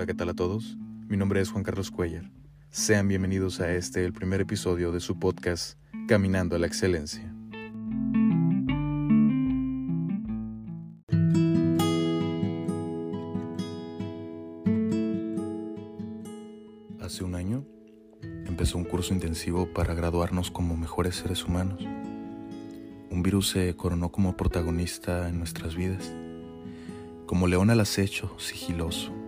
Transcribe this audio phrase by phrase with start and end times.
[0.00, 0.78] Hola, ¿qué tal a todos?
[1.08, 2.30] Mi nombre es Juan Carlos Cuellar.
[2.70, 7.30] Sean bienvenidos a este, el primer episodio de su podcast Caminando a la Excelencia.
[17.02, 17.66] Hace un año
[18.46, 21.86] empezó un curso intensivo para graduarnos como mejores seres humanos.
[23.10, 26.10] Un virus se coronó como protagonista en nuestras vidas,
[27.26, 29.19] como león al acecho, sigiloso,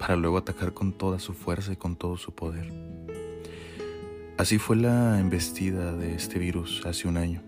[0.00, 2.72] para luego atacar con toda su fuerza y con todo su poder.
[4.36, 7.42] Así fue la embestida de este virus hace un año.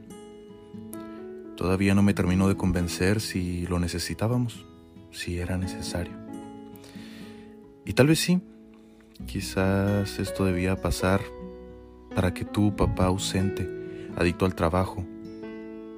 [1.56, 4.64] Todavía no me terminó de convencer si lo necesitábamos,
[5.10, 6.12] si era necesario.
[7.84, 8.40] Y tal vez sí,
[9.26, 11.20] Quizás esto debía pasar
[12.14, 13.68] para que tú, papá ausente,
[14.16, 15.06] adicto al trabajo,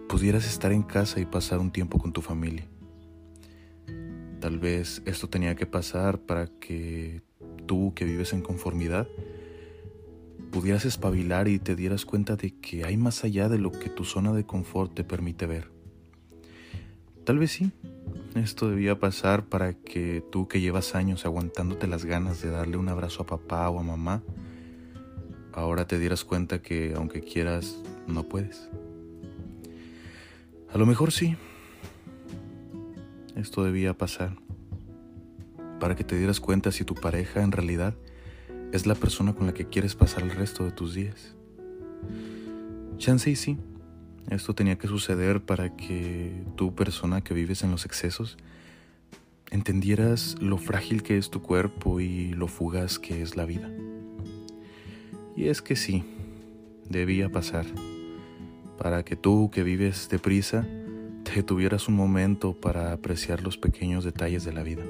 [0.08, 2.66] pudieras estar en casa y pasar un tiempo con tu familia.
[4.44, 7.22] Tal vez esto tenía que pasar para que
[7.64, 9.08] tú, que vives en conformidad,
[10.50, 14.04] pudieras espabilar y te dieras cuenta de que hay más allá de lo que tu
[14.04, 15.70] zona de confort te permite ver.
[17.24, 17.72] Tal vez sí,
[18.34, 22.90] esto debía pasar para que tú que llevas años aguantándote las ganas de darle un
[22.90, 24.22] abrazo a papá o a mamá,
[25.54, 28.68] ahora te dieras cuenta que aunque quieras, no puedes.
[30.70, 31.34] A lo mejor sí.
[33.36, 34.36] Esto debía pasar
[35.80, 37.94] para que te dieras cuenta si tu pareja en realidad
[38.72, 41.34] es la persona con la que quieres pasar el resto de tus días.
[42.96, 43.58] Chance y sí.
[44.30, 48.38] Esto tenía que suceder para que tú, persona que vives en los excesos,
[49.50, 53.70] entendieras lo frágil que es tu cuerpo y lo fugaz que es la vida.
[55.36, 56.04] Y es que sí,
[56.88, 57.66] debía pasar,
[58.78, 60.66] para que tú que vives deprisa,
[61.34, 64.84] te tuvieras un momento para apreciar los pequeños detalles de la vida.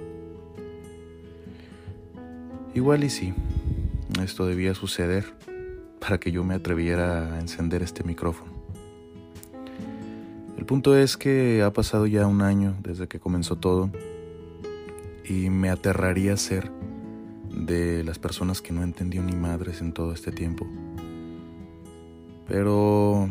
[2.75, 3.33] Igual y sí,
[4.23, 5.25] esto debía suceder
[5.99, 8.53] para que yo me atreviera a encender este micrófono.
[10.59, 13.89] El punto es que ha pasado ya un año desde que comenzó todo
[15.27, 16.71] y me aterraría ser
[17.49, 20.67] de las personas que no entendió ni madres en todo este tiempo.
[22.47, 23.31] Pero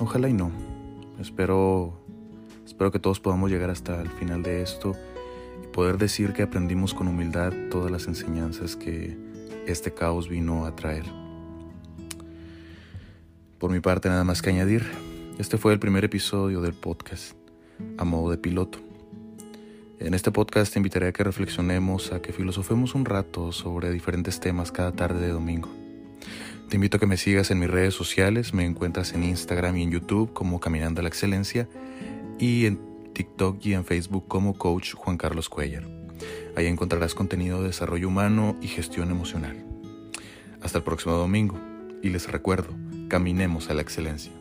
[0.00, 0.52] ojalá y no.
[1.18, 2.03] Espero
[2.64, 4.96] espero que todos podamos llegar hasta el final de esto
[5.62, 9.16] y poder decir que aprendimos con humildad todas las enseñanzas que
[9.66, 11.04] este caos vino a traer.
[13.58, 14.84] Por mi parte nada más que añadir.
[15.38, 17.34] Este fue el primer episodio del podcast,
[17.96, 18.78] a modo de piloto.
[19.98, 24.38] En este podcast te invitaré a que reflexionemos, a que filosofemos un rato sobre diferentes
[24.38, 25.70] temas cada tarde de domingo.
[26.68, 29.82] Te invito a que me sigas en mis redes sociales, me encuentras en Instagram y
[29.84, 31.68] en YouTube como Caminando a la Excelencia
[32.38, 35.84] y en TikTok y en Facebook como Coach Juan Carlos Cuellar.
[36.56, 39.64] Ahí encontrarás contenido de desarrollo humano y gestión emocional.
[40.62, 41.58] Hasta el próximo domingo
[42.02, 42.74] y les recuerdo,
[43.08, 44.32] caminemos a la excelencia.